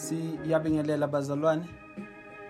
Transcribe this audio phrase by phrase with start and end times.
[0.00, 1.64] Siyabingelela bazalwane.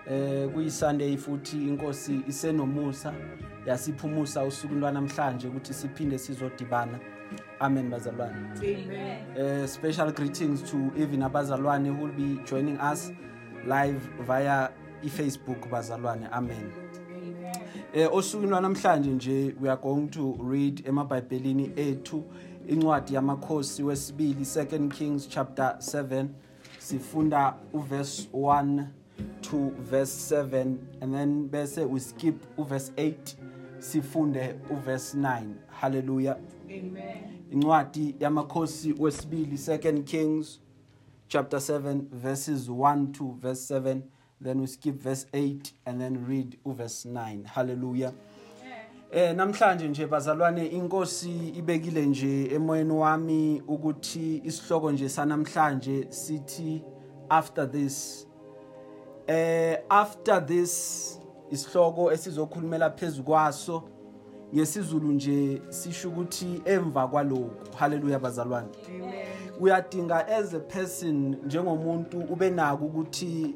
[0.09, 3.13] Eh kuyiSunday futhi inkosi isenomusa
[3.65, 6.99] yasiphumusa usuku lwanamhlanje ukuthi siphinde sizodibana.
[7.59, 8.35] Amen bazalwane.
[8.57, 9.61] Amen.
[9.61, 13.11] Uh, special greetings to even abazalwane who will be joining us
[13.67, 14.69] live via
[15.03, 16.71] i-Facebook bazalwane amen
[17.93, 22.23] eh osukwini lwanamhlanje nje we are going to read emabhayibhelini ethu
[22.67, 26.25] incwadi yamakhosi wesibili 2 Kings chapter 7
[26.81, 28.87] sifunda uverse 1
[29.41, 33.35] to verse 7 and then bese we skip uverse 8
[33.79, 36.37] sifunde uverse 9 hallelujah.
[36.69, 37.43] Amen.
[37.51, 40.59] incwadi yamakhosi wesibili 2 Kings
[41.27, 44.01] chapter 7 verses 1 to verse 7
[44.43, 48.13] then we skip verse 8 and then read verse 9 hallelujah.
[49.13, 56.83] Eh namhlanje nje bazalwane inkosi ibekile nje emoyeni wami ukuthi isihloko nje sanamhlanje sithi
[57.29, 58.27] after this.
[59.27, 61.19] Eh after this
[61.51, 63.83] isihloko esizokhulumela phezulu kwaso
[64.53, 68.69] ngesizulu nje sisho ukuthi emva kwalokho haleluya bazalwane.
[69.59, 73.55] Uyadinga as a person njengomuntu ube nako ukuthi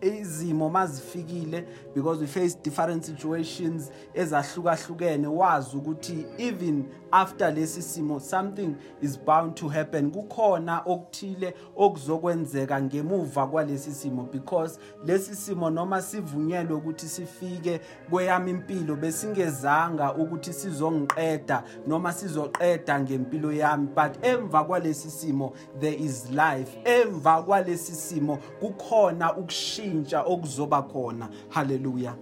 [0.00, 6.84] izimo mazifikile because we face different situations ezahlukahlukene wazi ukuthi even
[7.16, 10.10] after lesi simo something is bound to happen.
[10.10, 18.96] Kukhona okuthile okuzokwenzeka ngemuva kwalesi simo because lesi simo noma sivunyelwe ukuthi sifike kweyami impilo
[18.96, 23.88] besingezanga ukuthi sizongiqeda noma sizoqeda ngempilo yami.
[23.94, 26.78] But emva kwalesi simo there is life.
[26.84, 31.28] Emva kwalesi simo kukhona ukushintsha okuzoba khona.
[31.48, 32.14] Haleluya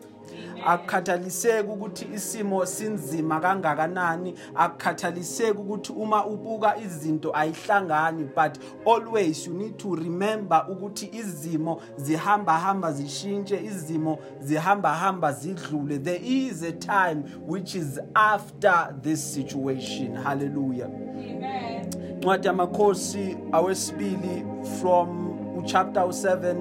[0.66, 4.34] akukhathaliseki ukuthi isimo sinzima kangakanani.
[4.54, 12.58] Akukhathaliseki ukuthi uma ubuka izinto ayihlangani but always you need to remember ukuthi izimo zihamba
[12.58, 15.98] hamba zishintshe izimo zihamba hamba zidlule.
[15.98, 20.16] There is a time which is after this situation.
[20.16, 20.86] Hallelujah.
[20.86, 22.04] Amen.
[22.24, 24.44] ncwadi yamakhosi awesibili
[24.80, 25.34] from
[25.64, 26.54] chapter 7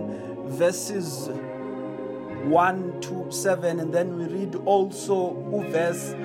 [0.47, 1.29] verses
[2.49, 6.15] 1 to 7 and then we read also uverse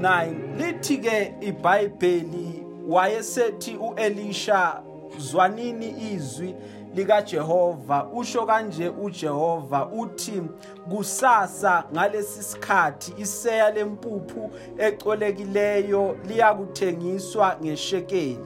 [0.00, 4.82] 9 lithi ke iBhayibheli wayesethi uElisha
[5.18, 6.54] zwanini izwi
[6.94, 8.06] likaJehova?
[8.14, 10.42] Usho kanje uJehova uthi
[10.90, 18.38] kusasa ngalesi sikhathi iseya lempuphu ecolekileyo liyakuthengiswa ngeshekeli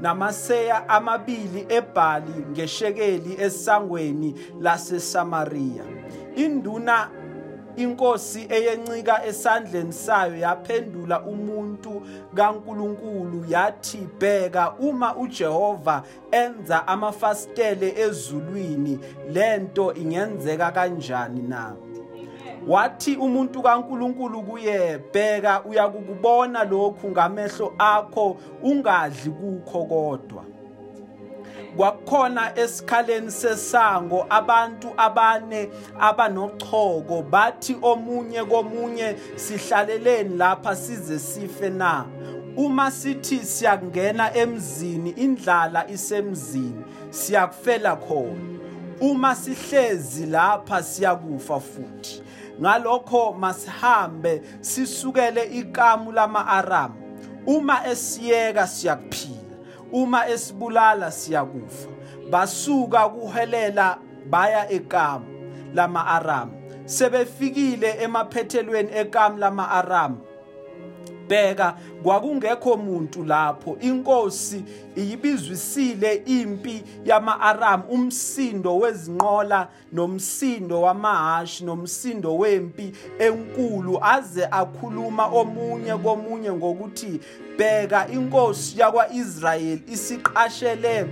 [0.00, 5.95] namaseya amabili ebhali ngeshekeli esangweni laseSamaria
[6.36, 7.10] induna
[7.76, 12.02] inkosi eyencika esandleni sayo yaphendula umuntu
[12.34, 18.98] kaNkuluNkulu yathi bheka uma uJehova enza amafastele ezulwini
[19.32, 21.72] lento ingenzeka kanjani na?
[22.66, 30.55] Wathi umuntu kaNkuluNkulu kuye bheka uyakukubona lokhu ngamehlo akho ungadli kukho kodwa.
[31.76, 35.68] Kwakukhona esikhaleni sesango abantu abane
[36.00, 42.04] abanochoko bathi omunye komunye sihlaleleni lapha size sife na?
[42.56, 48.58] Uma sithi siyakungena emzini indlala isemzini siyakufela khona.
[49.00, 52.22] Uma sihlezi lapha siyakufa futhi.
[52.60, 56.94] Ngalokho masihambe sisukele ikamu lama-aramu
[57.46, 59.45] uma esiyeka siyakuphila.
[59.96, 61.88] Uma esibulala siyakufa.
[62.30, 63.98] Basuka kuhelela
[64.30, 65.26] baya ekamu
[65.74, 66.52] lama-aramu
[66.84, 70.16] sebefikile emaphethelweni ekamu lama-aramu
[71.28, 73.76] bheka kwakungekho muntu lapho.
[73.80, 74.64] Inkosi
[74.96, 87.20] iyibizwisile impi yama-aramu umsindo wezinqola nomsindo wamahashi nomsindo wempi enkulu aze akhuluma omunye komunye ngokuthi
[87.58, 91.06] bheka inkosi yakwa-israyeli isiqashele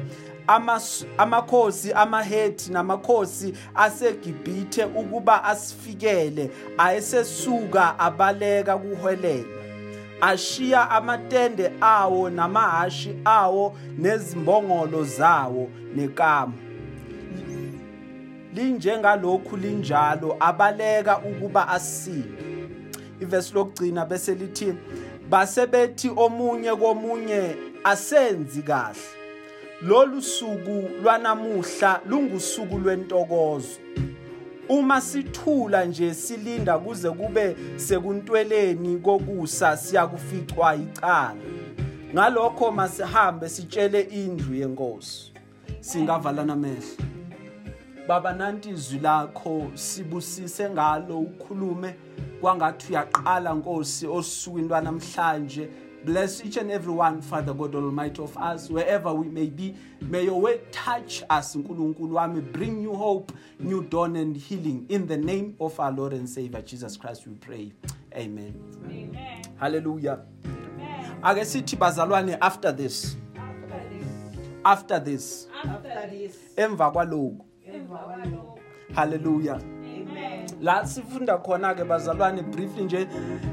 [1.18, 9.64] amakhosi amaHethi namakhosi aseGibhithe ukuba asifikele ayesesuka abaleka kuhwelela
[10.20, 16.54] ashiya amatende awo namahashi awo nezimbongolo zawo nekamu.
[18.54, 22.54] Linjengalokhu linjalo abaleka ukuba asinde
[23.20, 24.74] ivesi lokugcina bese lithi
[25.30, 29.00] basebethi omunye komunye asenzi kahle.
[29.82, 33.78] Lolu suku lwanamuhla lungusuku lwentokozo.
[34.68, 41.36] Uma sithula nje silinda kuze kube sekuntweleni kokusa siyakuficwa icala.
[42.14, 45.32] Ngalokho masihambe sitshele indlu yenkosi.
[45.80, 47.04] Singavalana amehlo.
[48.08, 51.94] Baba nanti izwi lakho sibusise ngalo ukhulume.
[52.44, 55.68] Kwangathi uyaqala nkosi osukwini lwanamhlanje
[56.04, 59.74] Bless each and every one, Father God Almighty of us, wherever we may be.
[60.02, 62.42] May your word touch us, Nkulunkulu wami.
[62.52, 64.84] Bring new hope, new dawn, and healing.
[64.90, 67.72] In the name of our Lord and Savior, Jesus Christ, we pray.
[68.14, 68.54] Amen.
[68.84, 69.42] Amen.
[69.56, 70.20] Hallelujah.
[70.44, 71.16] Amen.
[71.24, 73.16] Ake sithi bazalwane after this.
[74.62, 75.48] After this.
[76.56, 77.46] Emva kwaloku.
[78.94, 79.73] Hallelujah.
[80.60, 83.06] La sifunda khona ke bazalwane briefly nje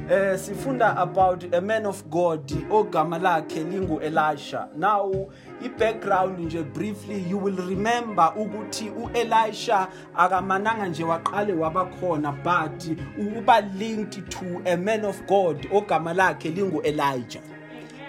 [0.09, 5.29] eh sifunda about a man of God ogama lakhe lingu Elisha now
[5.61, 12.97] i background nje briefly you will remember ukuthi uElisha akamananga nje waqale wabakhona but
[13.37, 17.41] uba linked to a man of God ogama lakhe lingu Elijah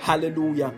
[0.00, 0.72] hallelujah.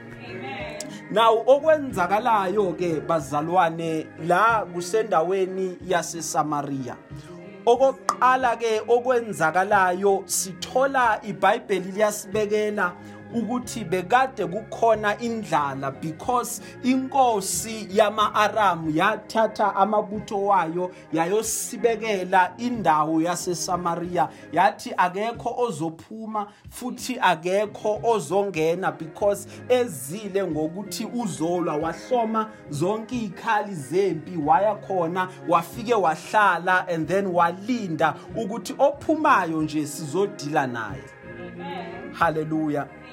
[1.10, 6.96] Now okwenzakalayo ke bazalwane la kusendaweni yase Samaria.
[7.66, 12.92] Okokuqala ke okwenzakalayo sithola iBhayibheli liyasibekela.
[13.34, 24.28] Ukuthi bekade kukhona indlala because inkosi yama-Aram yathatha amabutho wayo yayosibekela indawo yaseSamaria.
[24.52, 34.74] Yathi akekho ozophuma futhi akekho ozongena because ezile ngokuthi uzolwa wahloma zonke izikhali zempi waya
[34.74, 41.02] khona wafike wahlala and then walinda ukuthi ophumayo nje sizodila naye.
[41.56, 43.03] Amen.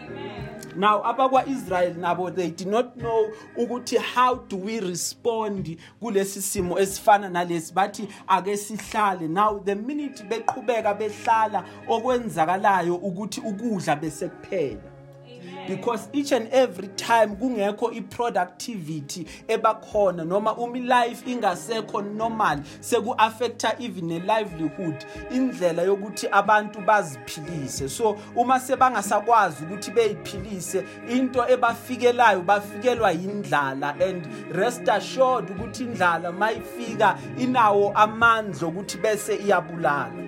[0.76, 7.30] Now abakwa-israyeli nabo they did not know ukuthi how do we respond kulesi simo esifana
[7.30, 7.74] nalesi.
[7.74, 9.30] Bathi ake sihlale.
[9.30, 14.91] Now the minute beqhubeka behlala okwenzakalayo ukuthi ukudla bese kuphela
[15.68, 24.08] because each and every time kungekho i-productivity ebakhona noma uma i-life ingasekho normal seku-affecta even
[24.08, 27.90] ne-livelihood indlela yokuthi abantu baziphilise.
[27.90, 37.18] So uma sebangasakwazi ukuthi beyiphilise into ebafikelayo bafikelwa yindlala and rest assured ukuthi indlala mayifika
[37.38, 40.21] inawo amandla ukuthi bese iyabulala.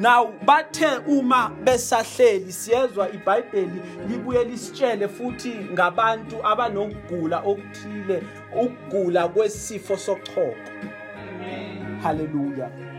[0.00, 8.22] Now bathe uma besahleli siyezwa iBhayibheli libuye lisitshele futhi ngabantu abanokugula okuthile
[8.62, 10.70] ukugula kwesifo sochoko.
[12.02, 12.89] Hallelujah.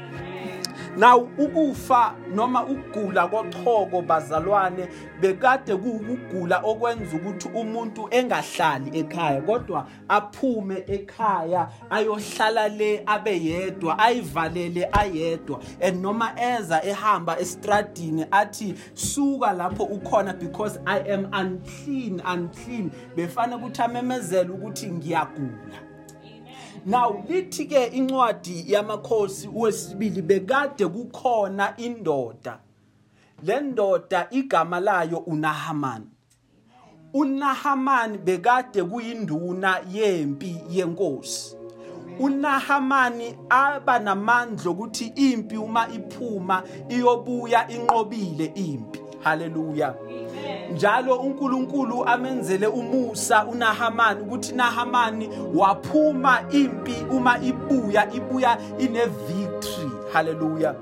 [0.98, 4.88] Now ukufa noma ukugula kochoko bazalwane
[5.22, 14.90] bekade kuwukugula okwenza ukuthi umuntu engahlali ekhaya kodwa aphume ekhaya ayohlala le abe yedwa ayivalele
[14.92, 22.92] ayedwa and noma eza ehamba estradini athi suka lapho ukhona because I am unclean unclean.
[23.16, 25.91] Befana ukuthi amemezele ukuthi ngiyagula.
[26.86, 32.60] Now lithi ke incwadi yamakhosi wesibili bekade kukhona indoda.
[33.44, 36.04] Le ndoda igama layo uNahaman.
[37.14, 41.56] uNahaman bekade kuyinduna yempi yenkosi.
[42.20, 49.00] uNahamani aba namandla ukuthi impi uma iphuma iyobuya inqobile impi.
[49.24, 49.96] Hallelujah.
[50.74, 59.92] Njalo uNkulunkulu amenzele umusa uNahamani ukuthi Nahamani waphuma impi uma ibuya ibuya ine victory.
[60.14, 60.76] Hallelujah.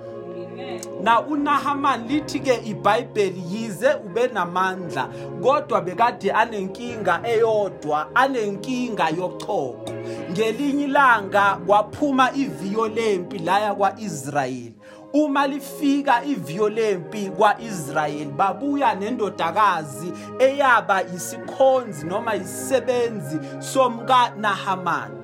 [1.03, 5.09] Na uNahaman lithi ke iBhayibheli yize ube namandla
[5.43, 9.89] kodwa bekade anenkinga eyodwa anenkinga yochoko.
[10.31, 14.78] Ngelinye ilanga kwaphuma iviyo lempi laya kwaIsrayeli.
[15.13, 25.18] Uma lifika iviyo lempi kwaIsrayeli babuya nendodakazi eyaba isikhonzi noma isisebenzi somka Nahamani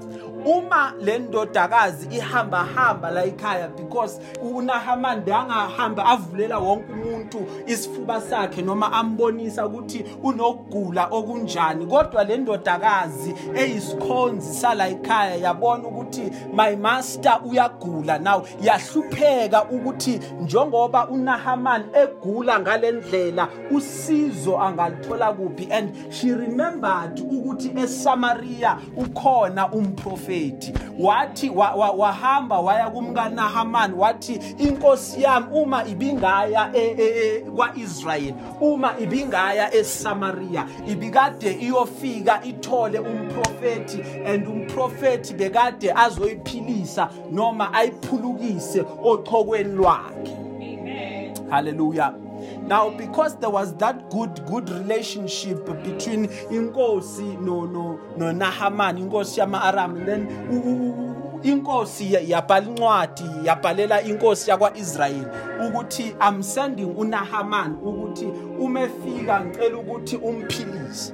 [0.46, 8.62] uma le ndodakazi ihamba hamba la ekhaya because uNahaman bengahamba avulela wonke umuntu isifuba sakhe
[8.62, 11.86] noma ambonisa ukuthi unokugula okunjani.
[11.86, 18.44] Kodwa le ndodakazi eyisikhonzi sala ekhaya yabona ukuthi my master uyagula now.
[18.62, 25.68] Yahlupheka ukuthi njengoba uNahaman egula ngalendlela usizo angalithola kuphi?
[25.72, 30.35] And she remembered ukuthi eSamaria ukhona umprofeti.
[31.00, 38.36] Wathi wa- wa- wahamba waya kumkaNahaman wathi inkosi yami uma ibingaya e- e- e- kwa-Israyeli
[38.62, 50.36] uma ibingaya eSamaria ibikade iyofika ithole umprofeti and umprofeti bekade azoyiphilisa noma ayiphulukise ochokweni lwakhe.
[50.62, 52.25] Amen.
[52.68, 59.38] Now, because there was that good, good relationship between Inkosi no no no Nahaman, Inkosi
[59.38, 60.28] yama Aram, and then
[61.44, 65.28] inkosi ya- yabhala incwadi yabhalela inkosi yakwa-israyeli
[65.68, 68.26] ukuthi i'm sending unahaman ukuthi
[68.60, 71.14] uma efika ngicela ukuthi umphilise.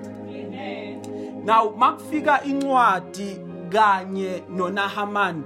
[1.45, 3.37] Now makufika incwadi
[3.69, 5.43] kanye nonahaman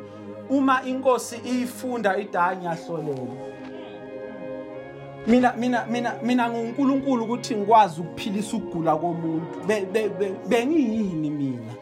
[0.49, 3.54] uma inkosi iyifunda idayi ngiyahlolela
[5.27, 9.67] mina mina mina mina nguNkulunkulu ukuthi ngikwazi ukuphilisa ukugula komuntu.
[9.67, 11.73] Be- be- be- bengiyini mina?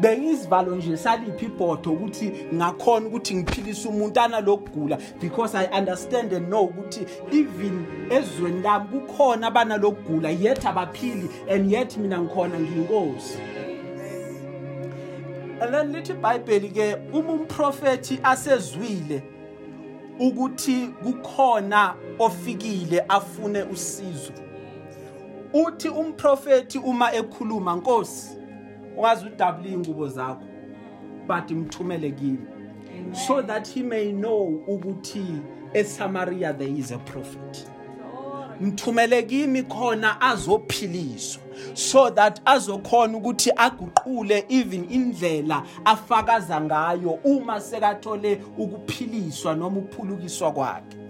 [0.00, 4.98] Bengizivalo nje saliphi ibhodo ukuthi ngakhona ukuthi ngiphilise umuntu analokugula?
[5.20, 11.96] Because i understand and know ukuthi even ezweni lami kukhona abanalokugula yet abaphili and yet
[11.96, 13.38] mina ngikhona ngiyinkosi.
[15.60, 19.22] And then lithi ibhayibheli ke uma umprofethi asezwile
[20.20, 24.32] ukuthi kukhona ofikile afune usizo.
[25.52, 28.38] Uthi umprofethi uma ekhuluma nkosi
[28.96, 30.44] ungazi udabula ingubo zakho
[31.26, 32.46] but imthumele kimi.
[33.26, 35.42] So that he may know ukuthi
[35.74, 37.66] eSamaria there is a prophet.
[38.60, 41.42] Mthumele kimi khona azophiliswa
[41.74, 51.03] so that azokhona ukuthi aguqule even indlela afakaza ngayo uma sekathole ukuphiliswa noma ukuphulukiswa kwakhe.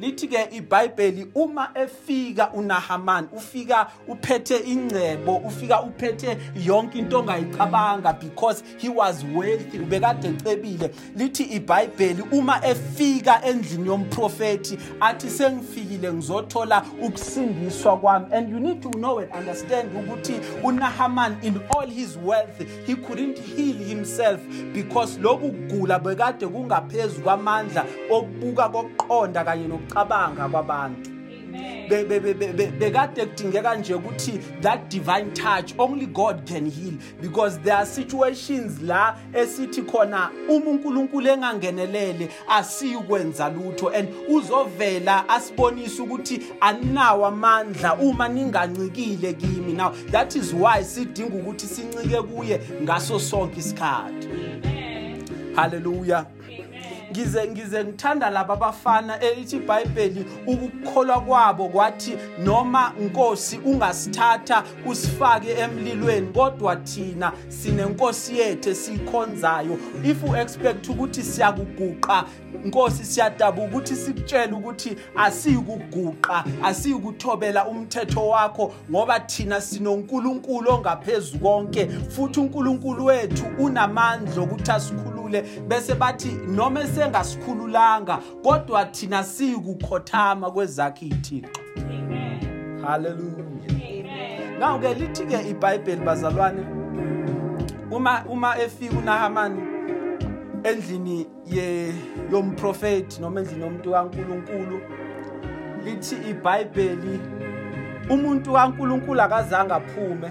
[0.00, 8.62] Lithi ke iBhayibheli uma efika uNahaman ufika uphethe ingcebo ufika uphethe yonke into ongayicabanga because
[8.78, 10.90] he was wealthy ubekade ecebile.
[11.16, 18.26] Lithi iBhayibheli uma efika endlini yomprofeti athi sengifikile ngizothola ukusindiswa kwami.
[18.32, 23.38] And you need to know and understand ukuthi uNahaman in all his wealth he couldn't
[23.38, 24.40] heal himself
[24.72, 31.10] because lokhu kugula bekade kungaphezulu kwamandla okubuka kokuqonda kanye nokucabanga kwabantu.
[31.88, 36.70] Be- be- be- be- be- bekade kudingeka nje ukuthi that divine touch only god can
[36.70, 36.92] heal.
[37.22, 43.88] Because there are situations la esithi khona uma unkulunkulu engangenelele asiyukwenza lutho.
[43.88, 49.72] And uzovela asibonise ukuthi aninawo amandla uma ningancikile kimi.
[49.72, 54.28] Now that is why sidinga ukuthi sincike kuye ngaso sonke isikhathi.
[55.54, 56.26] Haleluya
[57.10, 66.26] ngize ngize ngithanda laba abafana elithi iBhayibheli ukukholwa kwabo kwathi noma inkosi ungasithatha usifake emlilweni
[66.26, 72.24] kodwa thina sinenkosi yethu esikhonzayo if u expect ukuthi siyakuguqa
[72.64, 82.40] inkosi siyadabuka ukuthi sikutshele ukuthi asikuguqa asikuthobela umthetho wakho ngoba thina sinonkulunkulu ongaphezulu konke futhi
[82.40, 84.70] uNkulunkulu wethu unamandla ukuthi
[85.28, 91.60] asikhulule bese bathi noma esengasikhululanga kodwa thina sikukhothama kwezakhe ithixo
[92.82, 96.62] haleluya now ke lithi ke iBhayibheli bazalwane
[97.90, 99.58] uma uma efika uNahaman
[100.64, 101.94] endlini ye
[102.32, 104.80] yomprofeti noma endlini yomuntu kaNkuluNkulu
[105.84, 107.20] lithi iBhayibheli
[108.10, 110.30] umuntu kaNkuluNkulu akazange aphume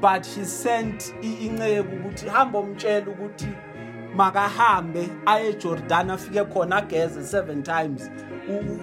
[0.00, 3.48] but he sent inceku ukuthi hamba umtshela ukuthi
[4.16, 8.10] makahambe aye eJordan afike khona ageze 7 times.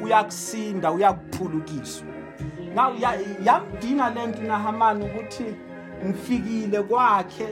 [0.03, 2.07] Uyakusinda uyakuphulukiswa.
[2.75, 5.45] Now ya- yamdinga lento nahamani ukuthi
[6.05, 7.47] ngifikile kwakhe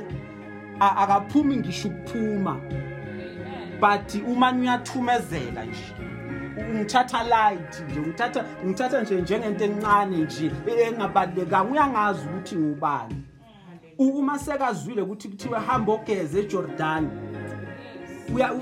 [0.79, 2.57] akaphumi ngisho ukuphuma.
[3.79, 5.93] But uma niyathumezela nje
[6.73, 10.51] ngithatha light nje ngithatha ngithatha nje njengento encane nje
[10.87, 13.23] engabalekanga uyangazi ukuthi ngubani.
[13.97, 17.28] Uma sekazwile ukuthi kuthiwe hamba ogeze eJordan uya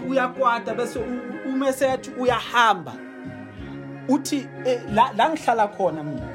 [0.09, 2.93] uyakwata bese u- uma sethi uyahamba.
[4.09, 6.27] Uthi eh, la la ngihlala khona mina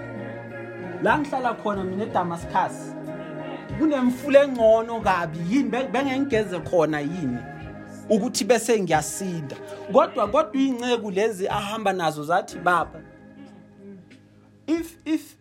[1.02, 2.94] la ngihlala khona mina eDamascus
[3.78, 5.68] kunemfula engcono kabi yini?
[5.70, 7.38] Be- bengengigeze khona yini?
[8.10, 9.56] Ukuthi bese ngiyasinda.
[9.92, 13.00] Kodwa kodwa inceke lezi ahamba nazo zathi baba
[14.66, 15.34] if if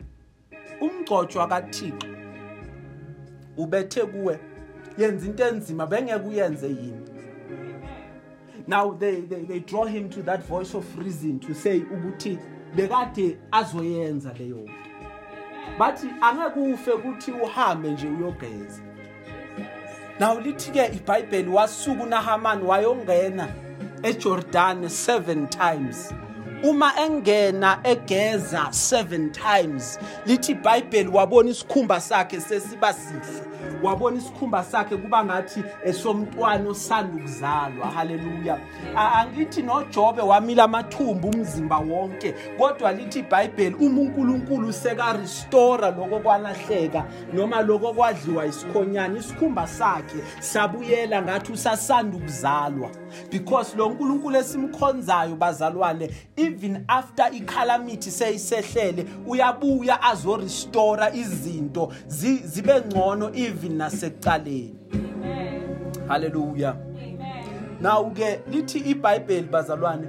[0.82, 2.08] umgcotshwa kaThixo
[3.58, 4.40] ubethe kuwe
[4.98, 7.11] yenza into enzima bengeke uyenze yini?
[8.68, 12.38] Now they, they they draw him to that voice of reason to say ukuthi
[12.76, 14.74] bekade azoyenza leyo nto.
[15.80, 18.82] Bathi angeke ufe ukuthi uhambe nje uyogeza.
[20.20, 23.48] Now lithi ke iBhayibheli wasuka uNahaman wayongena
[24.04, 26.14] eJordan 7 times.
[26.64, 33.52] Uma engena egeza 7 times lithi iBhayibheli wabona isikhumba sakhe sesiba sihle.
[33.84, 38.60] Wabona isikhumba sakhe kuba ngathi esomntwana osanda ukuzalwa haleluya
[38.96, 47.06] angithi noJobe wamila amathumbu umzimba wonke kodwa lithi iBhayibheli uma uNkulunkulu seka restore lokho kwalahleka
[47.34, 52.90] noma lokho kwadliwa isikhonyana isikhumba sakhe sabuyela ngathi usasanda ukuzalwa
[53.32, 56.12] because lo nkulunkulu esimkhonzayo bazalwane
[56.52, 64.76] even after icalamity seyisehlele uyabuya azorestore izinto zi- zibe ngcono even nasekuqaleni
[66.08, 66.76] haleluya
[67.82, 70.08] now ke lithi iBhayibheli bazalwane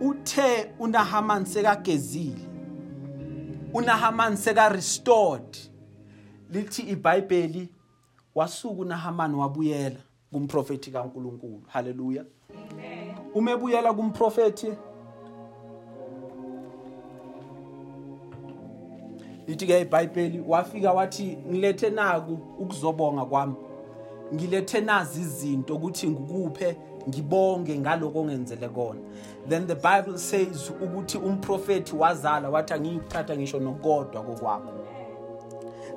[0.00, 2.46] uthe uNahaman sekagezile
[3.74, 5.56] uNahaman seka restored
[6.50, 7.68] lithi iBhayibheli
[8.34, 9.96] wasuka uNahaman wabuyela
[10.32, 11.62] kumprofeti kaNkuluNkulu.
[11.68, 12.24] Haleluya
[13.34, 14.72] umebuyela kumprofeti
[19.50, 23.54] lithi ke iBhayibheli wafika wathi ngilethe naku ukuzobonga kwami.
[24.34, 26.76] Ngilethe nazi izinto ukuthi ngikuphe
[27.08, 29.00] ngibonge ngaloko ongenzele kona.
[29.48, 34.72] Then the bible says ukuthi umprofeti wazala wathi angiyithatha ngisho nokodwa kokwakho.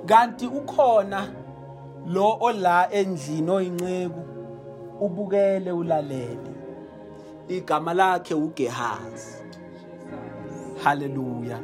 [0.05, 1.27] Kanti ukhona
[2.07, 4.21] lo ola endlini oyinceku
[5.01, 6.53] ubukele ulalele.
[7.47, 9.43] Igama lakhe uGehazi.
[10.83, 11.59] Haleluya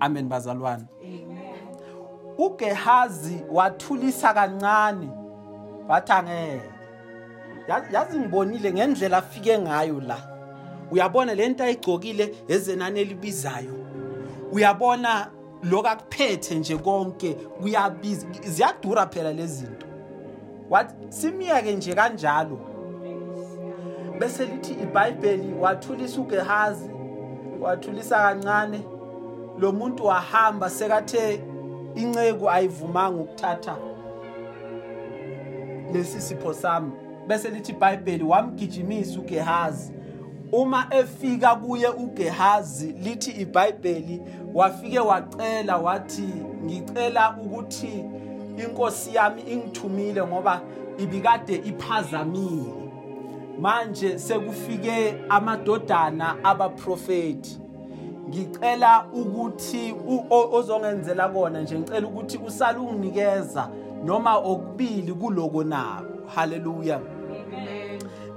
[0.00, 0.28] amen.
[0.28, 0.84] Bazalwane.
[2.38, 5.08] uGehazi wathulisa kancane.
[5.88, 6.60] Wathi angeke.
[7.68, 10.18] Ya- yazi ngibonile ngendlela afike ngayo la.
[10.90, 13.72] Uyabona lento ayigcokile ezenani elibizayo?
[14.52, 15.30] Uyabona
[15.62, 19.86] lokakuphethe nje konke kuyabiza ziyadura phela lezi zinto.
[20.70, 22.58] Wathi simiyeke nje kanjalo.
[24.18, 26.90] Bese lithi iBhayibheli wathulisa uGehazi
[27.60, 28.80] wathulisa kancane.
[29.58, 31.40] Lo muntu wahamba sekathe
[31.94, 33.76] inceku ayivumanga ukuthatha
[35.92, 36.92] lesi sipho sami.
[37.26, 39.92] Bese lithi iBhayibheli wamgijimisa uGehazi.
[40.52, 44.22] Uma efika kuye uGehazi lithi iBhayibheli
[44.54, 46.28] wafike wacela wathi
[46.64, 48.04] ngicela ukuthi
[48.64, 50.60] inkosi yami ingithumile ngoba
[50.98, 52.74] ibikade iphazamile.
[53.60, 57.65] Manje sekufike amadodana abaprofeti.
[58.28, 63.68] Ngicela ukuthi u- o- ozongenzela kona nje ngicela ukuthi usale unginikeza
[64.04, 67.00] noma okubili kuloko nako haleluya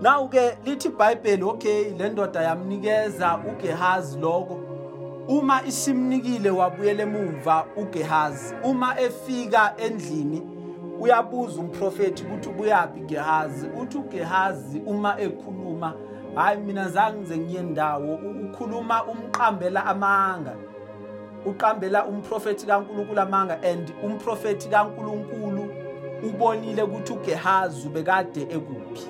[0.02, 4.60] Now ke lithi iBhayibheli okay le ndoda yamnikeza uGehazi lokho
[5.28, 8.56] uma isimnikile wabuyela emuva uGehazi.
[8.64, 10.42] Uma efika endlini
[11.00, 13.68] uyabuza umprofeti ukuthi ubuyapi Gehazi.
[13.82, 15.94] Uthi uGehazi uma ekhuluma
[16.36, 18.16] hayi mina zange ngize ngiye ndawo.
[18.16, 20.56] U- ukhuluma umqambela amanga.
[21.46, 25.74] Uqambela umprofeti kaNkuluNkulu amanga and umprofeti kaNkuluNkulu
[26.24, 29.08] ubonile ukuthi uGehazi ubekade ekuphi.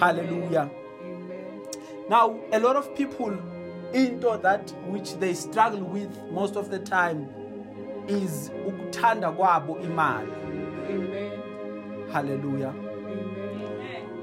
[0.00, 0.68] Hallelujah.
[2.08, 3.32] Now a lot of people
[3.92, 7.26] into that which they struggle with most of the time
[8.08, 10.32] is ukuthanda kwabo imali.
[12.12, 12.72] Hallelujah.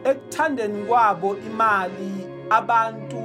[0.05, 2.11] Ekuthandeni kwabo imali
[2.49, 3.21] abantu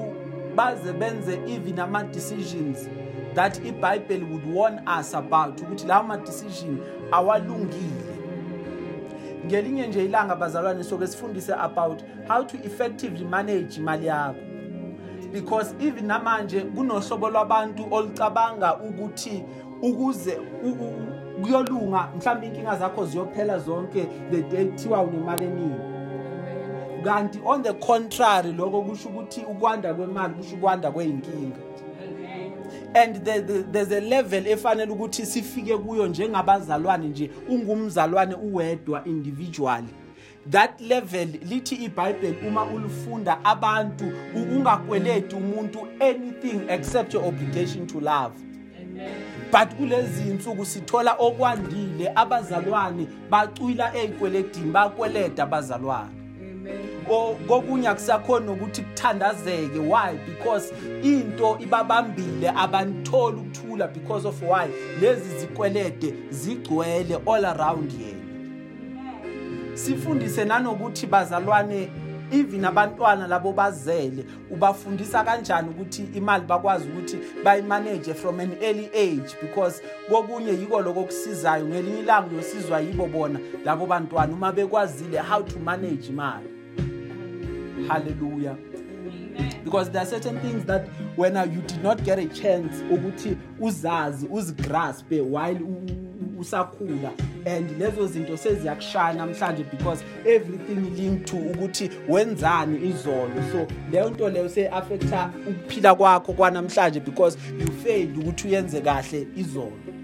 [0.56, 2.88] baze benze even ama decisions
[3.34, 6.78] that iBhayibheli would warn us about ukuthi lawo ma decision
[7.12, 8.10] awalungile.
[9.46, 14.40] Ngelinye nje ilanga bazalwane soke sifundise about how to effectively manage imali yakho.
[15.32, 19.44] Because even namanje kunohlobo lwabantu olucabanga ukuthi
[19.82, 25.89] ukuze u- u- kuyolunga mhlawumbe inkinga zakho ziyophela zonke the day kuthiwa unemali eningi.
[27.04, 31.56] Kanti on the contrary lokho kusho ukuthi ukwanda kwemali kusho ukwanda kweyinkinga
[32.94, 39.88] and the, the, there's a level efanele ukuthi sifike kuyo njengabazalwane nje ungumzalwane uwedwa individually.
[40.50, 44.04] That level lithi iBhayibheli uma ulifunda abantu
[44.36, 48.34] u- ungakweleti umuntu anything except your obligation to love.
[49.52, 56.10] But kulezi insuku sithola okwandile abazalwane bacwila ey'kweletini bakweleta abazalwane.
[56.10, 56.19] O-
[57.48, 59.78] kokunye akusakhona ukuthi kuthandazeke.
[59.78, 60.18] Why?
[60.26, 64.68] Because into ibabambile abanitholi ukuthula because of why?
[65.00, 68.20] Lezi zikwelede zigcwele all around yena.
[69.74, 71.88] Sifundise nanokuthi bazalwane
[72.32, 79.34] even abantwana labo bazele ubafundisa kanjani ukuthi imali bakwazi ukuthi bayimanage from an early age?
[79.40, 85.42] Because kokunye yiko lokho kusizayo ngelinye ilanga uyosizwa yibo bona labo bantwana uma bekwazile how
[85.42, 86.59] to manage imali.
[87.88, 88.56] Haleluya
[89.64, 94.26] because there are certain things that when you did not get a chance ukuthi uzazi
[94.26, 95.58] uzigraspe while
[96.40, 97.12] usakhula.
[97.46, 103.52] And lezo zinto seziyakushaya namhlanje because everything linked to ukuthi wenzani izolo.
[103.52, 109.99] So leyo nto leyo se-affecta ukuphila kwakho kwanamhlanje because you failed ukuthi uyenze kahle izolo.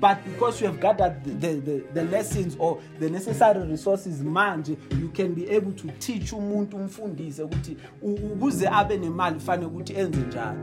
[0.00, 5.08] But because you have gathered the, the, the lessons or the necessary resources manje you
[5.08, 10.58] can be able to teach umuntu umfundise ukuthi ukuze abe nemali kufanele ukuthi enze njani.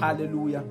[0.00, 0.62] Hallelujah.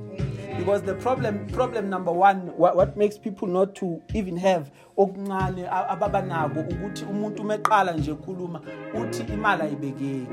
[0.58, 5.66] Because the problem problem number one what, what makes people not to even have okuncane
[5.68, 8.62] a- ababanako ukuthi umuntu umeqala nje ekhuluma
[9.02, 10.28] uthi imali ayibekeki.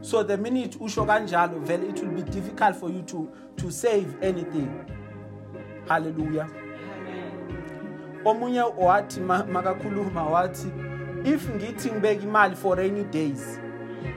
[0.00, 4.06] So the minute usho kanjalo vele it will be difficult for you to to save
[4.22, 4.68] anything.
[5.88, 6.48] Hallelujah.
[8.24, 10.68] Omunye wathi ma- makakhuluma wathi
[11.24, 13.58] if ngithi ngibeka imali for rainy days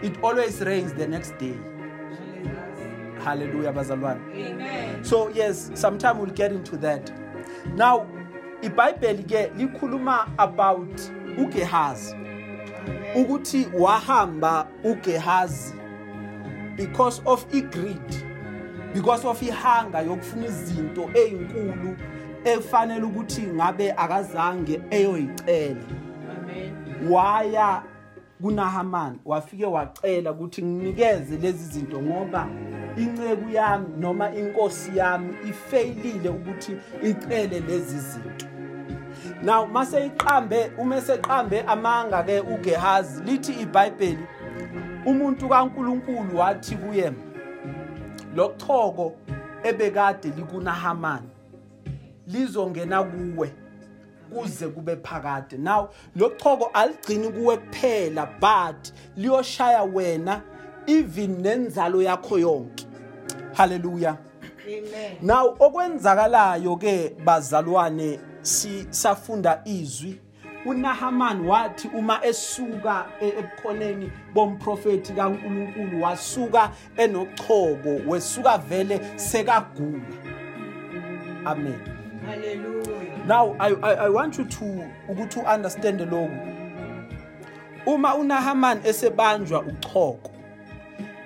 [0.01, 1.55] it always rains the next day.
[3.23, 4.19] Hallelujah bazalwane.
[4.33, 5.03] Amen.
[5.03, 7.11] so yes sometime we'll get into that.
[7.75, 8.05] Now
[8.61, 11.01] ibhayibheli ke likhuluma about
[11.37, 12.15] ugehazi
[13.15, 15.73] ukuthi wahamba ugehazi
[16.75, 18.25] because of igreed
[18.95, 21.97] because of ihanga yokufuna izinto ezinkulu
[22.45, 25.81] efanele ukuthi ngabe akazange eyoyicela
[26.37, 26.73] Amen.
[27.11, 27.83] waya
[28.41, 32.47] kunahamani wafike wacela ukuthi nginikeze lezi zinto ngoba
[32.97, 38.45] inceku yami noma inkosi yami ifeyilile ukuthi icele lezi zinto
[39.43, 44.25] now mase iqambe uma seqambe amanga ke uGehazi lithi iBhayibheli
[45.05, 47.11] umuntu kaNkuluNkulu wathi kuye
[48.35, 49.15] lokchoko
[49.63, 51.29] ebekade likunahamani
[52.27, 53.51] lizongena kuwe
[54.33, 55.57] kuze kube phakade.
[55.57, 60.41] Now lochoko aligcini kuwe kuphela but liyoshaya wena
[60.87, 62.85] even nenzalo yakho yonke.
[63.53, 64.17] Haleluya
[64.67, 65.17] Amen.
[65.21, 70.19] now okwenzakalayo ke bazalwane si safunda izwi
[70.65, 80.01] uNahaman wathi uma esuka e- ebukhoneni bomprofeti kaNkuluNkulu wasuka enochoko wesuka vele sekagula
[81.45, 81.79] amen
[82.25, 83.27] Hallelujah.
[83.27, 84.65] now i i, I want you to
[85.09, 86.37] ukuthi understand lokhu
[87.85, 90.31] uma uNahaman esebanjwa uchoko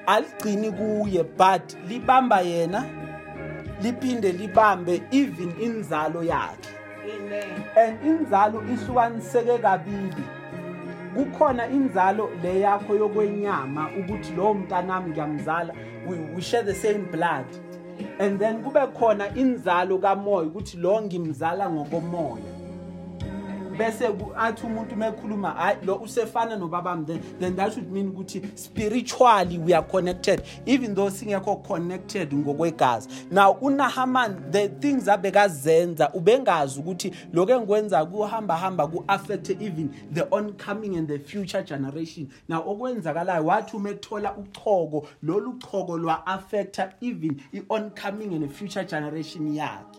[0.06, 2.86] aligcini kuye but libamba yena
[3.82, 6.78] liphinde libambe even inzalo yakhe.
[7.76, 10.24] And inzalo ihlukaniseke kabili.
[11.15, 15.74] Kukhona inzalo le yakho yokwenyama ukuthi lo mntanami ngiyamzala
[16.36, 17.45] we share the same blood.
[18.19, 22.59] And then kube khona inzalo kamoya ukuthi lo ngimzala ngokomoya.
[23.79, 29.57] Bese athi umuntu mekhuluma hayi lo usefana nobabami then, then that should mean ukuthi spiritually
[29.57, 30.43] we are connected.
[30.65, 33.31] Even though singekho connected ngokwegazi.
[33.31, 40.97] Now unahaman the things abekazenza ubengazi ukuthi lokho engikwenza kuhamba hamba ku-affecte even the oncoming
[40.97, 42.29] and the future generation.
[42.47, 49.55] Now okwenzakalayo wathi uma ethola uchoko lolu choko lwa-affecta even i-oncoming and the future generation
[49.55, 49.98] yakhe.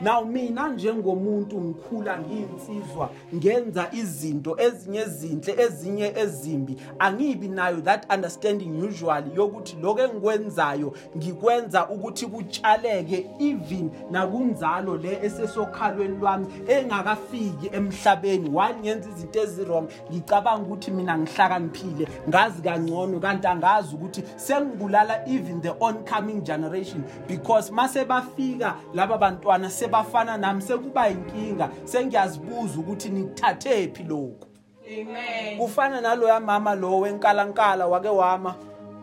[0.00, 8.82] Now mina njengomuntu ngikhula ngiyinsizwa ngenza izinto ezinye ezinhle ezinye ezimbi angibi nayo that understanding
[8.88, 18.48] usually yokuthi lokho engikwenzayo ngikwenza ukuthi kutshaleke even nakunzalo le esesokhalweni lwami engakafiki emhlabeni.
[18.48, 22.08] While ngenza izinto ezirong ngicabanga ukuthi mina ngihlakaniphile.
[22.28, 29.70] Ngazi kangcono kanti angazi ukuthi sengibulala even the oncoming generation because mase bafika laba bantwana
[29.96, 34.46] sebafana nami sekuba inkinga sengiyazibuza ukuthi nikuthathe phi lokhu.
[34.86, 35.58] Amen.
[35.58, 38.54] kufana naloya mama lo wenkalankala wake wama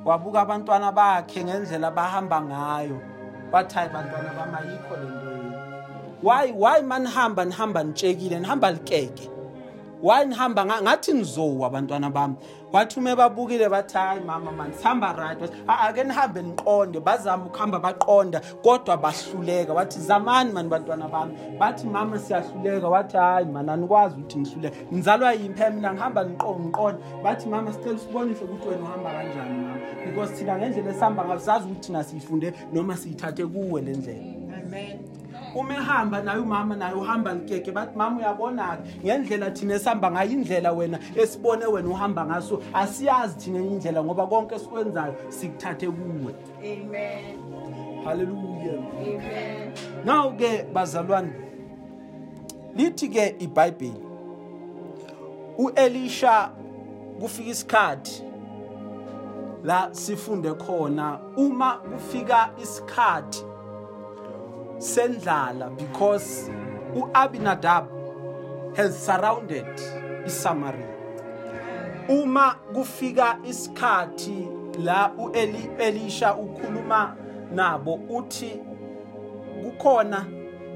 [0.05, 3.01] wabuka abantwana bakhe ngendlela bahamba ngayo.
[3.51, 5.55] Bathi hayi bantwana bami ayikho le nto yini
[6.23, 9.29] why why manihamba nihamba nitshekile nihamba likeke
[10.03, 12.35] why nihamba nga- ngathi nizowa abantwana bami?
[12.73, 15.41] Wathi ume babukile bathi hayi mama mani sihamba right.
[15.41, 16.99] Wathi, "Ah, ake nihambe niqonde.
[16.99, 19.73] Bazama ukuhamba baqonda kodwa bahluleka.
[19.73, 21.33] Wathi zamani mani bantwana bami.
[21.59, 22.89] Bathi mama siyahluleka.
[22.89, 27.95] Wathi hayi mani anikwazi ukuthi nihluleka nizalwa yimphe mina ngihamba niqo- ngiqonda bathi mama sicela
[27.95, 29.79] usibonise ukuthi wena uhamba kanjani mama.
[30.05, 34.19] Because thina ngendlela esihamba ngayo sazi ukuthi thina siyifunde noma siyithathe kuwe le ndlela.
[34.65, 34.99] Amen.
[35.55, 40.71] Uma ehamba naye umama naye uhamba likeke bathi mama uyabona-ke ngendlela thina esihamba ngayo indlela
[40.71, 47.37] wena esibone wena uhamba ngaso asiyazi thina enye indlela ngoba konke esikwenzayo sikuthathe kuwe Amen.
[48.05, 49.71] haleluya Amen.
[50.05, 51.31] naw-ke bazalwane
[52.75, 54.03] lithi-ke ibhayibheli
[55.57, 56.49] u-elisha
[57.19, 58.23] kufika isikhathi
[59.63, 63.48] la sifunde khona uma kufika isikhathi
[64.79, 66.49] sendlala because
[66.95, 67.87] uAbinadab
[68.75, 69.65] has surrounded
[70.25, 70.87] iSamaria.
[72.09, 74.47] Uma kufika isikhathi
[74.83, 77.15] la uEli Elisha ukhuluma
[77.51, 78.59] nabo uthi
[79.63, 80.25] kukhona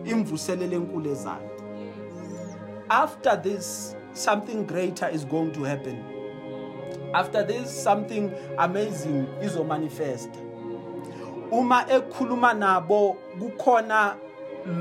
[0.06, 1.50] imvuselelo enkulu ezayo.
[2.90, 6.04] After this something greater is going to happen.
[7.14, 10.43] After this something amazing izo manifest
[11.54, 14.16] uma ekhuluma nabo kukhona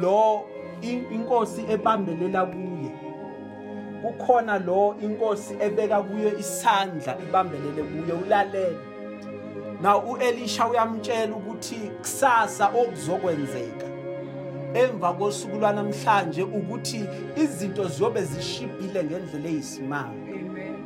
[0.01, 0.45] lo
[0.83, 2.91] in- inkosi ebambelela kuye.
[4.03, 8.79] Kukhona lo inkosi ebeka kuye isandla ibambelele kuye ulalele
[9.83, 13.87] na uElisha uyamtshela ukuthi kusasa okuzokwenzeka.
[14.75, 17.05] Emva kosuku lwanamhlanje ukuthi
[17.37, 20.33] izinto ziyobe zishibhile ngendlela eyisimanga.
[20.33, 20.77] Amen.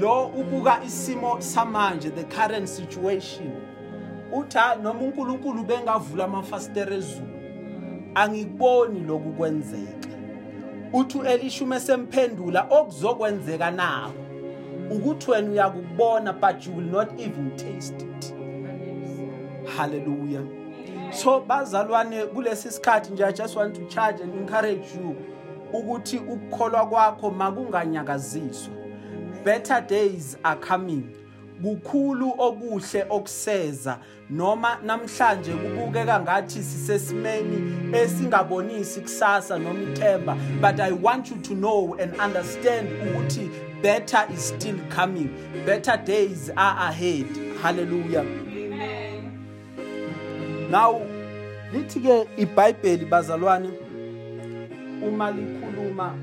[0.00, 3.52] lo ubuka isimo samanje the current situation.
[4.38, 7.26] Uthi "Ha, noma uNkulunkulu bengavula amafasitela ezulu.
[8.14, 10.08] Angikuboni lokhu kwenzeka.
[10.92, 14.12] Uthi uElisha uma semphendula okuzokwenzeka nawo
[14.90, 18.34] ukuthi wena uyakubona but you will not even taste it.
[19.76, 20.42] Hallelujah.
[21.12, 25.16] So bazalwane kulesi sikhathi nje i just want to charge and encourage you
[25.72, 28.74] ukuthi ukukholwa kwakho makunganyakaziswa.
[29.44, 31.02] Better days are coming.
[31.62, 33.98] Kukhulu okuhle okuseza
[34.30, 40.36] noma namhlanje kubukeka ngathi sisesimeni esingabonisi kusasa noma ithemba.
[40.60, 43.50] But i want you to know and understand ukuthi
[43.82, 45.28] better is still coming.
[45.66, 47.26] Better days are ahead.
[47.62, 48.20] Hallelujah.
[48.20, 49.32] Amen.
[50.70, 51.02] Now
[51.72, 53.70] lithi ke iBhayibheli bazalwane
[55.02, 56.14] uma likhuluma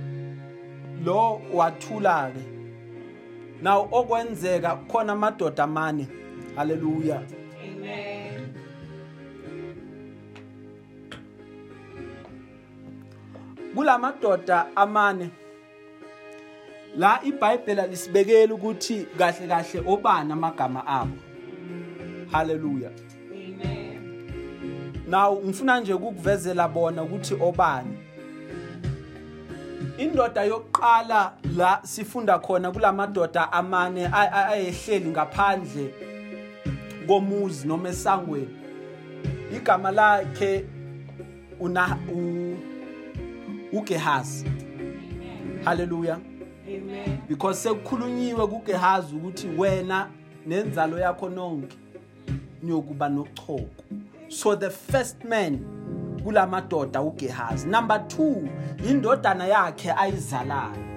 [1.06, 2.53] lo wathula ke
[3.64, 6.08] Now okwenzeka khona amadoda amane
[6.56, 7.22] haleluya
[13.76, 15.30] kulamadoda amane
[16.98, 21.18] la iBhayibheli lisibekela ukuthi kahle kahle obani amagama abo
[22.32, 22.92] haleluya.
[25.08, 27.98] Now ngifuna nje ukukuvezela bona ukuthi obani.
[29.98, 35.94] Indoda yokuqala la sifunda khona kulamadoda amane ay- ay- ayehleli ngaphandle
[37.08, 38.50] komuzi noma esangweni.
[39.56, 40.66] Igama lakhe
[41.60, 42.56] una u
[43.74, 44.46] uGehazi.
[45.66, 46.20] Hallelujah.
[46.68, 47.18] Amen.
[47.28, 50.08] Because sekukhulunyiwe kuGehazi ukuthi wena
[50.48, 51.78] nenzalo yakho nonke
[52.64, 53.66] niyokuba nochoko
[54.28, 55.60] so the first man
[56.24, 58.48] kulamadoda uGehazi number 2
[58.90, 60.93] indodana yakhe ayizalayo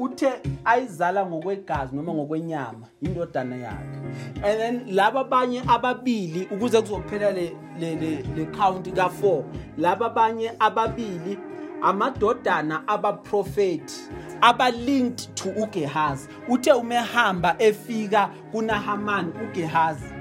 [0.00, 0.32] uthe
[0.64, 3.98] ayizala ngokwegazi noma ngokwenyama indodana yakhe.
[4.42, 9.44] And then laba abanye ababili ukuze kuzophela le le le, le count ka4
[9.78, 11.38] laba abanye ababili
[11.82, 16.28] amadodana abaprofeti abalinked to uGehazi.
[16.48, 20.14] Uthe umehamba efika kuNahaman uGehazi.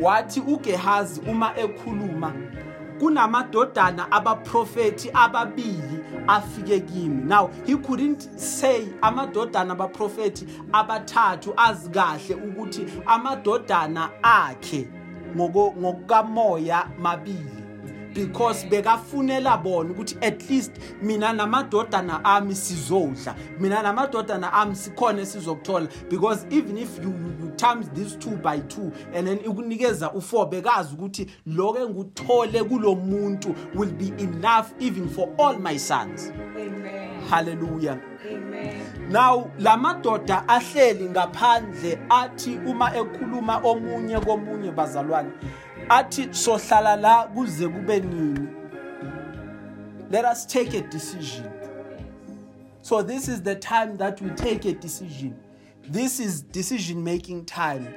[0.00, 2.32] Wathi uGehazi uma ekhuluma
[3.00, 7.22] kunamadodana abaprofeti ababili afike kimi.
[7.24, 14.88] Now he couldn't say amadodana abaprofeti abathathu azi kahle ukuthi amadodana akhe
[15.36, 17.59] ngoko- ngokukamoya mabili.
[18.14, 25.88] Because bekafunela bona ukuthi at least mina namadodana ami sizodla mina namadodana ami sikhona sizokuthola
[26.08, 30.48] because even if you, you, you times this 2 by 2 and then ikunikeza u4
[30.48, 37.20] bekazi ukuthi lokho engikuthole kulomuntu will be enough even for all my sons Amen.
[37.30, 37.98] hallelujah
[38.32, 39.10] Amen.
[39.10, 45.30] now lamadoda ahleli ngaphandle athi uma ekhuluma omunye komunye bazalwane
[45.90, 48.48] athi sohlala la kuze kube nini?
[50.10, 51.50] Let us take a decision.
[52.82, 55.36] So this is the time that we take a decision.
[55.88, 57.88] This is decision making time.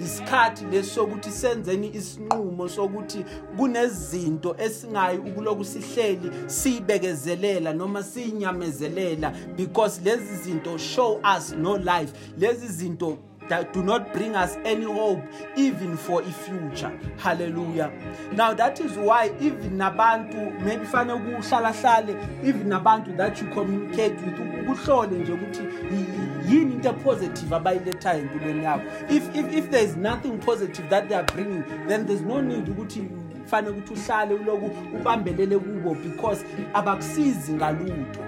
[0.00, 3.24] Isikhathi lesokuthi senzeni isinqumo sokuthi
[3.56, 12.12] kunezinto esingayi ukuloku sihleli siyibekezelela noma siyinyamezelela because lezi zinto show us no life.
[12.38, 13.18] Lezi zinto
[13.50, 15.22] that do not bring us any hope
[15.56, 16.90] even for a future.
[17.18, 17.90] Hallelujah.
[18.32, 24.14] Now that is why even nabantu maybe fanele ukuhlala hlale even nabantu that you communicate
[24.24, 29.84] with ukuhlole nje ukuthi yi- yini into positive abayilethayo empilweni yakho if, if, if there
[29.84, 33.04] is nothing positive that they are bringing then there's no need ukuthi
[33.46, 38.20] fanele ukuthi uhlale uloku ubambelele kubo because abakusizi ngalutho.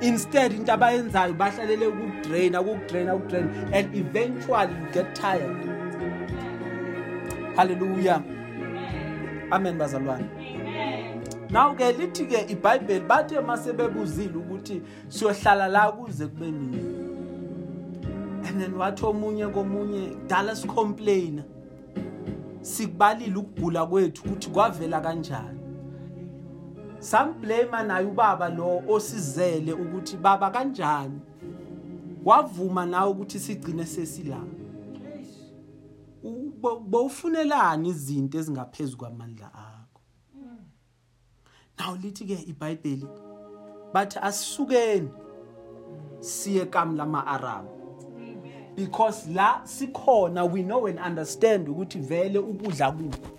[0.00, 5.56] Instead into abayenzayo bahlalele ukudraina ukudraina ukudraina and eventually you get tired.
[7.56, 8.22] Hallelujah.
[9.50, 10.28] Amen bazalwane.
[11.50, 17.08] Naw ke lithi ke ibhayibheli bathe masebebuzile ukuthi siyohlala la kuze kube nini
[18.48, 21.42] and then wathi omunye komunye dala sicomplaina
[22.60, 25.57] sikubalile ukugula kwethu ukuthi kwavela kanjani.
[27.00, 31.20] Samblame naye ubaba lo osizele ukuthi baba kanjani?
[32.24, 34.40] Wavuma nawe ukuthi sigcine sesila.
[36.90, 40.00] Bowufunelani izinto ezingaphezulu kwamandla akho?
[41.78, 43.06] Naw lithi ke iBhayibheli
[43.92, 45.08] bathi asisukeni
[46.20, 47.66] siye kam lama Arab
[48.76, 53.37] because la sikhona we know and understand ukuthi vele ukudla kuphi.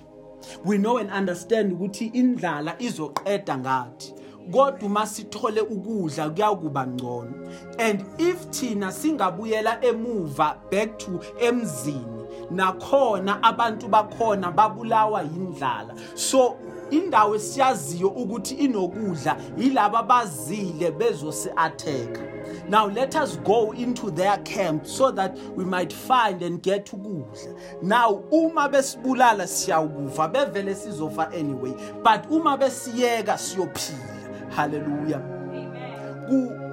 [0.65, 4.13] We know and understand ukuthi indlala izoqeda ngathi
[4.51, 7.33] kodwa uma sithole ukudla kuyakuba ngcono.
[7.79, 12.19] And if thina singabuyela emuva back to emzini
[12.51, 16.57] nakhona abantu bakhona babulawa indlala so
[16.91, 22.38] indawo esiyaziyo ukuthi inokudla yilabo abazile bezose-attack
[22.69, 27.81] now let us go into their camp so that we might find and get ukudla.
[27.81, 31.73] Now uma besibulala siyawukufa bevele sizofa anyway.
[32.03, 34.49] But uma besiyeka siyophila.
[34.55, 35.39] Haleluya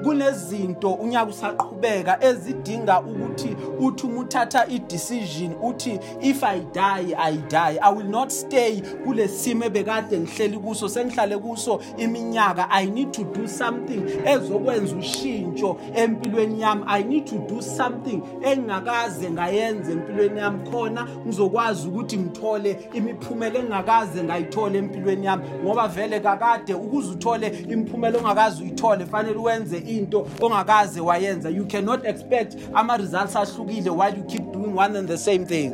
[0.07, 7.79] kunezinto unyaka usaqhubeka ezidinga ukuthi uthi uma uthatha i-decision uthi if i die i die.
[7.83, 10.88] I will not stay kule simo ebekade ngihleli kuso.
[10.88, 12.69] Sengihlale kuso iminyaka.
[12.71, 16.85] I need to do something ezokwenza ushintsho empilweni yami.
[16.87, 21.09] I need to do something engingakaze ngayenza empilweni yami khona.
[21.27, 25.42] Ngizokwazi ukuthi ngithole imiphumela engingakaze ngayithola empilweni yami.
[25.64, 31.50] Ngoba vele kakade ukuze uthole imiphumela ongakaze uyithole fanele wenze into ongakaze wayenza.
[31.50, 35.72] You cannot expect ama results ahlukile while you keep doing one and the same thing.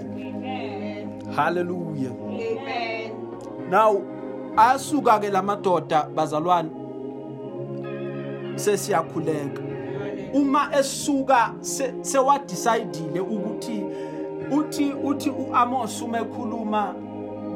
[1.37, 2.11] Hallelujah.
[2.11, 3.13] Amen.
[3.71, 4.03] now
[4.57, 6.71] asuka ke lamadoda bazalwane
[8.57, 9.63] sesiyakhuleka.
[10.35, 13.83] Uma esuka se- sewadecidile ukuthi
[14.51, 16.95] uthi uthi uAmos uma ekhuluma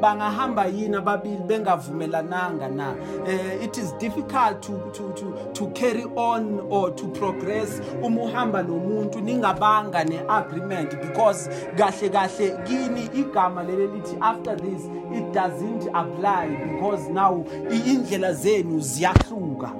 [0.01, 2.95] bangahamba yini ababili bengavumelananga na?
[3.27, 8.63] Eh, it is difficult to, to, to, to carry on or to progress uma uhamba
[8.63, 14.83] nomuntu ningabanga ne-agreement because kahle kahle kini igama leli lithi after this
[15.17, 19.71] it doesn't apply because now i- indlela zenu ziyahluka.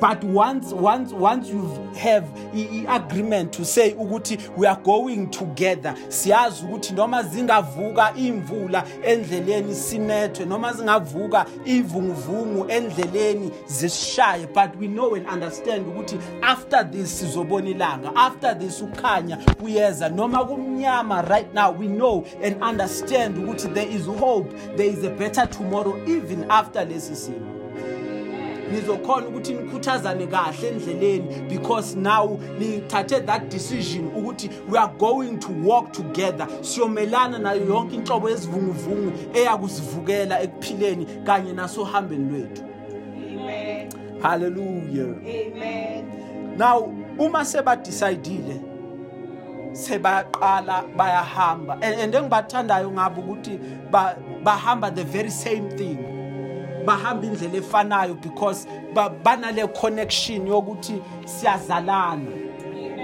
[0.00, 1.68] But once once once you
[2.02, 8.12] have i- i- agreement to say ukuthi we are going together siyazi ukuthi noma zingavuka
[8.16, 16.90] imvula endleleni sinethwe noma zingavuka ivunguvungu endleleni zisishaye but we know and understand ukuthi after
[16.90, 23.38] this sizobona ilanga after this ukhanya kuyeza noma kumnyama right now we know and understand
[23.38, 27.63] ukuthi there is hope there is a better tomorrow even after lesi simo.
[28.74, 35.48] Nizokhona ukuthi nikhuthazane kahle endleleni because now nithathe that decision ukuthi we are going to
[35.64, 36.46] walk together.
[36.60, 42.62] Siyomelana nayo yonke inhlobo yezivunguvungu eyakusivukela ekuphileni kanye nasohambeni lwethu.
[43.42, 43.88] Amen.
[44.22, 45.14] hallelujah.
[45.18, 46.04] Amen.
[46.58, 46.80] now
[47.18, 48.60] uma sebadicidile
[49.72, 51.74] sebaqala bayahamba.
[51.82, 53.58] And and engibathandayo ngabo ukuthi
[53.90, 55.98] ba- bahamba the very same thing.
[56.86, 62.30] Bahamba indlela efanayo because ba- banale connection yokuthi siyazalana.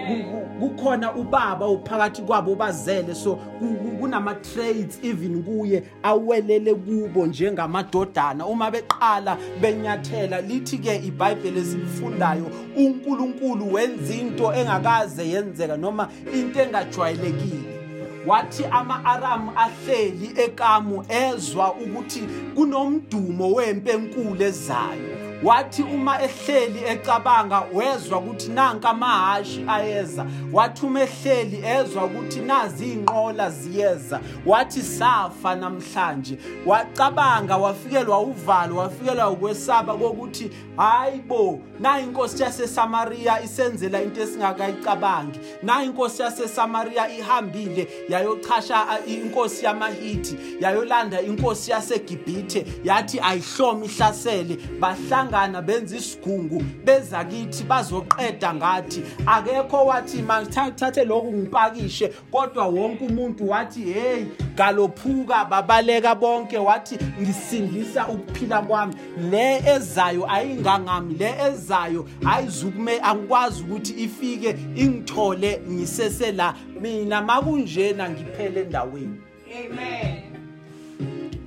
[0.06, 6.74] Ku- ku- kukhona ubaba uphakathi kwabo bazele so ku- ku- kunama traits even kuye awelele
[6.74, 8.46] kubo njengamadodana.
[8.46, 17.79] Uma beqala benyathela lithi ke iBhayibheli esilifundayo uNkulunkulu wenza into engakaze yenzeka noma into engajwayelekile.
[18.26, 22.22] Wathi ama-aramu ahleli ekamu ezwa ukuthi
[22.54, 25.29] kunomdumo wempi enkulu ezayo.
[25.42, 30.26] Wathi uma ehleli ecabanga wezwa ukuthi nanka amahashi ayeza.
[30.52, 34.20] Wathi uma ehleli ezwa ukuthi nazi iy'nqola ziyeza.
[34.46, 36.38] Wathi safa namhlanje.
[36.66, 45.40] Wacabanga wafikelwa uvalo wafikelwa ukwesaba kokuthi hayi bo na inkosi yasesamariya isenzela into esingakayicabangi.
[45.62, 52.66] Na inkosi yasesamariya ihambile yayochasha a- inkosi yamahithi yayolanda inkosi yasegibhithe.
[52.84, 54.56] Yathi ayihlome ihlasele.
[54.80, 59.02] Bahlangana bahlangana benza isigungu beza kithi bazoqeda ngathi.
[59.26, 64.24] Akekho wathi mathathe lokhu ngipakishe kodwa wonke umuntu wathi hey
[64.56, 66.58] galophuka babaleka bonke.
[66.58, 68.94] Wathi ngisindisa ukuphila kwami.
[69.30, 79.20] Le ezayo ayingangami le ezayo ayizukume angikwazi ukuthi ifike ingithole ngisesela mina makunjena ngiphele endaweni.
[79.50, 80.19] Amen.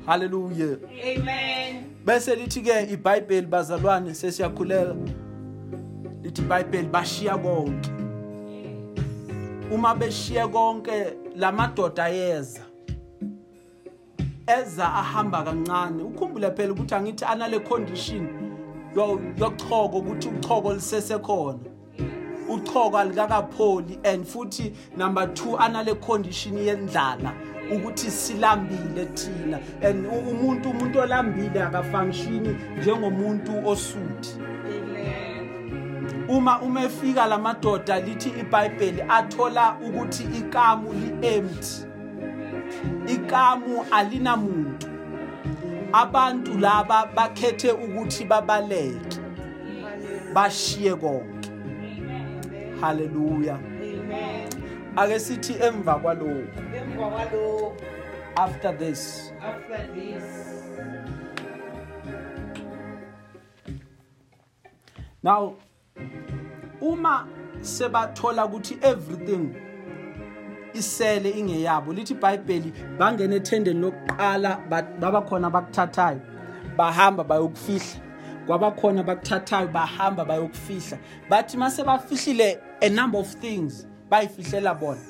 [0.05, 1.83] Haleluya Amen.
[2.05, 4.95] bese lithi ke iBhayibheli bazalwane sesiyakhuleka.
[6.23, 7.89] Lithi iBhayibheli bashiya konke.
[9.71, 12.61] Uma beshiya konke lamadoda yeza
[14.47, 16.03] eza ahamba kancane.
[16.03, 18.27] Ukhumbule phela ukuthi angithi anale condition
[18.95, 21.59] yo- yochoko ukuthi uchoko lisesekhona.
[22.49, 27.33] Uchoko alikakapholi and futhi number 2 anale condition yendlala.
[27.71, 29.59] Ukuthi silambile thina.
[29.81, 34.37] And umuntu umuntu olambile akafunctioni njengomuntu osuthi.
[36.27, 41.87] Uma uma efika lamadoda lithi iBhayibheli athola ukuthi ikamu liempty.
[43.07, 44.87] Ikamu alinamuntu.
[45.93, 49.19] Abantu laba bakhethe ukuthi babaleke.
[50.33, 51.49] Bashiye konke.
[52.81, 53.72] Haleluya.
[54.95, 57.73] Ake sithi emva kwalokho Emva kwalokho
[58.35, 59.31] after this.
[59.41, 60.23] After this.
[65.23, 65.55] Now
[66.81, 67.27] uma
[67.61, 69.55] sebathola ukuthi everything
[70.73, 76.19] isele ingeyabo lithi iBhayibheli bangena ethendeni lokuqala ba- babakhona bakuthathayo
[76.77, 78.01] bahamba bayokufihla.
[78.47, 80.97] Kwabakhona bakuthathayo bahamba bayokufihla.
[81.29, 83.85] Bathi mase bafihlile a number of things.
[84.13, 85.01] Bayifihlela bona.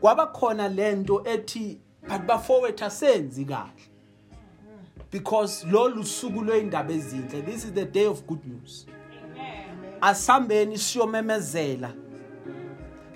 [0.00, 3.90] Kwabakhona lento ethi but bafowethu asenzi kahle.
[5.10, 8.86] Because lolu suku lwey'ndaba ezinhle this is the day of good news.
[10.00, 11.92] Asambeni siyomemezela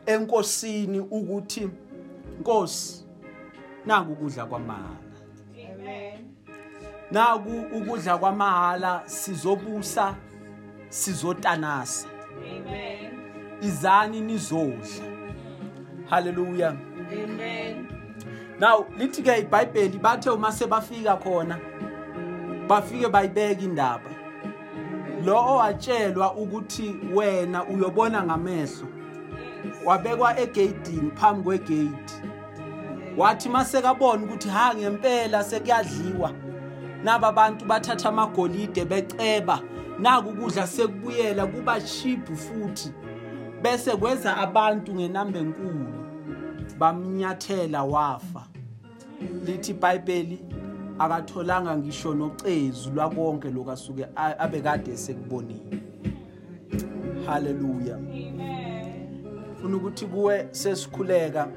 [0.07, 1.70] enkosini ukuthi
[2.40, 3.05] Nkosi
[3.86, 4.96] naku ukudla kwamahala
[5.55, 6.34] Amen.
[7.11, 10.14] naku ukudla kwamahala sizobusa
[10.88, 12.09] sizotanasa.
[12.38, 13.17] Amen.
[13.62, 15.04] Izani nizodla
[16.11, 16.76] haleluya
[17.12, 17.86] Amen.
[18.61, 21.59] now lithi ke iBhayibheli bathe uma sebafika khona
[22.68, 24.11] bafike bayibeka indaba.
[25.24, 28.88] Lo owatshelwa ukuthi wena uyobona ngamehlo
[29.84, 32.22] wabekwa egeyidini phambi kwegate
[33.16, 36.32] wathi masekabona ukuthi ha ngempela sekuyadliwa.
[37.04, 39.61] Naba bantu bathatha amagolide beceba.
[39.98, 42.92] Naku ukudla sekubuyela kuba cheap futhi.
[43.62, 45.86] Bese kweza abantu ngenamba enkulu
[46.78, 48.46] bamnyathela wafa.
[49.44, 50.38] Lithi iBhayibheli
[50.98, 55.80] akatholanga ngisho nocezu lwakonke lokasuke abekade sekubonile.
[57.26, 57.98] Haleluya.
[59.52, 61.48] Ufuna ukuthi kuwe sesikhuleka.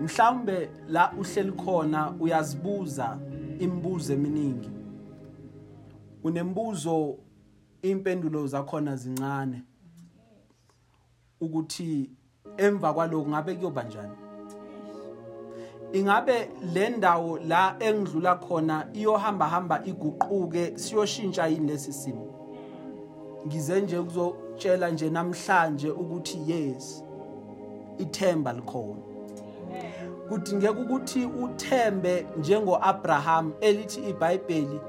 [0.00, 3.18] Mhlawumbe la uhleli khona uyazibuza
[3.58, 4.70] imibuzo eminingi.
[6.24, 7.16] Unembuzo
[7.82, 9.62] impendulo zakhona zincane.
[11.40, 12.10] Ukuthi
[12.56, 14.16] emva kwaloko ngabe kuyoba njani?
[15.92, 22.26] Ingabe le ndawo la engidlula khona iyohamba hamba iguquke siyoshintsha yini lesi simo?
[23.46, 27.04] Ngize nje kuzotshela nje namhlanje ukuthi yes
[27.98, 29.02] ithemba likhona.
[30.28, 34.80] Kudingeka ukuthi uthembe njengoAbraham elithi iBhayibheli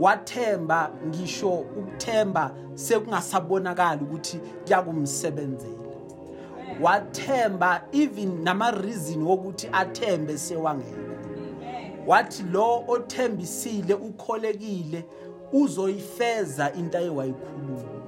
[0.00, 5.89] wathemba ngisho ukuthemba sekungasabonakala ukuthi kuyakumsebenzela.
[6.82, 11.10] Wathemba even nama reason wokuthi athembe sewangekho
[12.06, 15.04] wathi lo othembisile ukholekile
[15.52, 18.00] uzoyifeza into ayewayikhuluma.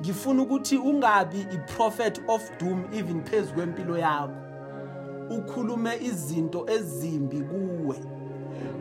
[0.00, 4.34] Ngifuna ukuthi ungabi i-prophet of doom even phezu kwempilo yakho.
[5.30, 7.96] Ukhulume izinto ezimbi kuwe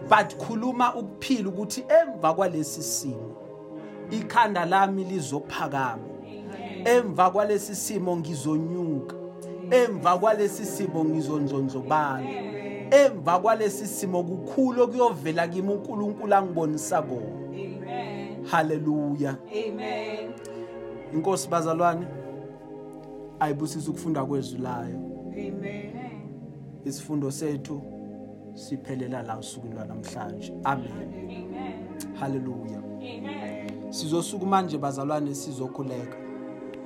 [0.10, 3.36] but khuluma ukuphila ukuthi emva kwalesi simo
[4.12, 6.13] ikhanda lami lizophakama.
[6.86, 9.16] Emva kwalesi simo ngizonyuka.
[9.72, 12.54] Emva kwalesi simo ngizonzonzobala
[12.94, 17.26] emva kwalesi simo kukhulu okuyovela kimi uNkulunkulu angibonisa kona.
[17.50, 18.46] Amen.
[18.46, 19.38] haleluya.
[19.52, 20.32] Amen.
[21.14, 22.06] inkosi bazalwane
[23.40, 25.00] ayibusisa ukufunda kwezwi layo
[25.32, 25.92] Amen.
[26.86, 27.82] isifundo sethu
[28.54, 31.34] siphelela la usuku lwanamhlanje amen.
[32.20, 32.82] Haleluya.
[33.90, 36.23] Sizosuka manje bazalwane sizokhuleka.